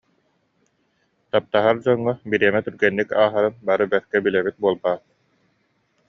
[1.33, 5.01] Таптаһар дьоҥҥо бириэмэ түргэнник ааһарын бары бэркэ билэбит буолбаат